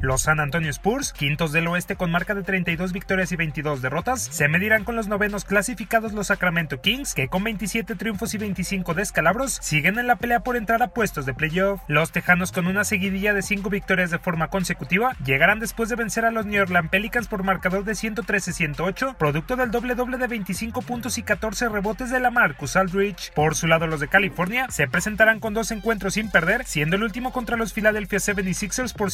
[0.00, 4.22] Los San Antonio Spurs, quintos del oeste con marca de 32 victorias y 22 derrotas,
[4.22, 8.94] se medirán con los novenos clasificados los Sacramento Kings, que con 27 triunfos y 25
[8.94, 11.80] descalabros siguen en la pelea por entrar a puestos de playoff.
[11.88, 16.24] Los Tejanos con una seguidilla de 5 victorias de forma consecutiva llegarán después de vencer
[16.24, 20.80] a los New Orleans Pelicans por marcador de 113-108, producto del doble doble de 25
[20.82, 23.32] puntos y 14 rebotes de la Marcus Aldridge.
[23.34, 27.02] Por su lado los de California se presentarán con dos encuentros sin perder, siendo el
[27.02, 29.10] último contra los Philadelphia 76ers por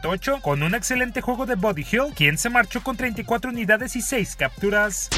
[0.00, 4.02] 115-108 con un excelente juego de Body Hill, quien se marchó con 34 unidades y
[4.02, 5.10] 6 capturas.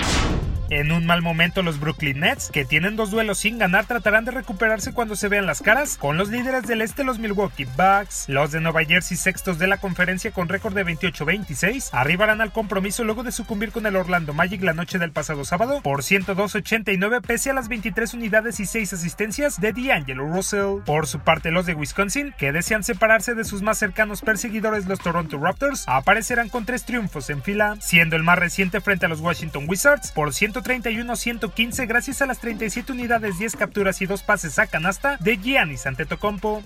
[0.68, 4.32] En un mal momento los Brooklyn Nets, que tienen dos duelos sin ganar, tratarán de
[4.32, 8.24] recuperarse cuando se vean las caras con los líderes del este los Milwaukee Bucks.
[8.28, 13.04] Los de Nueva Jersey sextos de la conferencia con récord de 28-26 arribarán al compromiso
[13.04, 17.50] luego de sucumbir con el Orlando Magic la noche del pasado sábado por 102-89 pese
[17.50, 20.80] a las 23 unidades y 6 asistencias de D'Angelo Russell.
[20.84, 24.98] Por su parte los de Wisconsin, que desean separarse de sus más cercanos perseguidores los
[24.98, 29.20] Toronto Raptors, aparecerán con tres triunfos en fila, siendo el más reciente frente a los
[29.20, 34.66] Washington Wizards por 131-115 gracias a las 37 unidades, 10 capturas y 2 pases a
[34.66, 36.62] canasta de Giannis Antetokounmpo.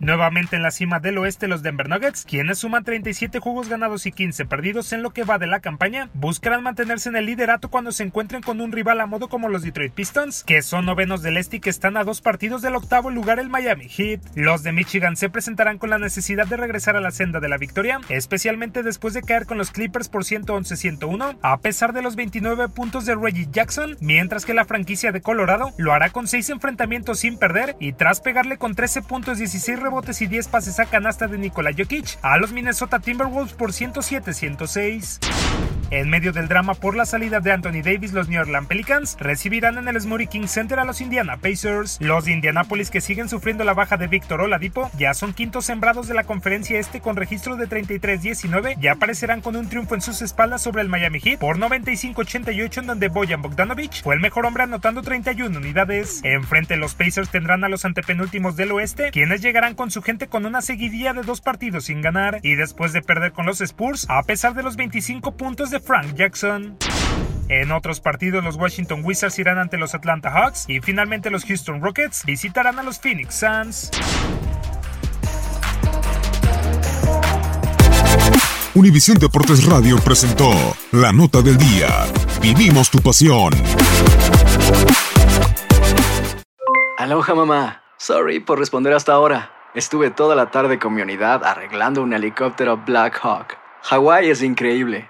[0.00, 4.12] Nuevamente en la cima del oeste los Denver Nuggets, quienes suman 37 juegos ganados y
[4.12, 7.92] 15 perdidos en lo que va de la campaña, buscarán mantenerse en el liderato cuando
[7.92, 11.36] se encuentren con un rival a modo como los Detroit Pistons, que son novenos del
[11.36, 14.20] este y que están a dos partidos del octavo lugar el Miami Heat.
[14.36, 17.58] Los de Michigan se presentarán con la necesidad de regresar a la senda de la
[17.58, 22.70] victoria, especialmente después de caer con los Clippers por 111-101, a pesar de los 29
[22.70, 27.18] puntos de Reggie Jackson, mientras que la franquicia de Colorado lo hará con 6 enfrentamientos
[27.18, 31.26] sin perder y tras pegarle con 13 puntos 16 rebotes y 10 pases a canasta
[31.26, 35.69] de Nikola Jokic a los Minnesota Timberwolves por 107-106.
[35.92, 39.76] En medio del drama por la salida de Anthony Davis, los New Orleans Pelicans recibirán
[39.76, 41.98] en el Smoothie King Center a los Indiana Pacers.
[42.00, 46.06] Los de Indianapolis que siguen sufriendo la baja de Víctor Oladipo ya son quintos sembrados
[46.06, 50.22] de la conferencia este con registro de 33-19 y aparecerán con un triunfo en sus
[50.22, 54.62] espaldas sobre el Miami Heat por 95-88 en donde Bojan Bogdanovic fue el mejor hombre
[54.62, 56.20] anotando 31 unidades.
[56.22, 60.46] Enfrente los Pacers tendrán a los antepenúltimos del oeste, quienes llegarán con su gente con
[60.46, 64.22] una seguidilla de dos partidos sin ganar y después de perder con los Spurs a
[64.22, 66.76] pesar de los 25 puntos de Frank Jackson.
[67.48, 71.82] En otros partidos, los Washington Wizards irán ante los Atlanta Hawks y finalmente los Houston
[71.82, 73.90] Rockets visitarán a los Phoenix Suns.
[78.74, 80.48] Univisión Deportes Radio presentó
[80.92, 81.88] La Nota del Día.
[82.40, 83.52] Vivimos tu pasión.
[86.96, 87.82] Aloha mamá.
[87.98, 89.50] Sorry por responder hasta ahora.
[89.74, 93.58] Estuve toda la tarde con mi unidad arreglando un helicóptero Black Hawk.
[93.82, 95.09] Hawái es increíble.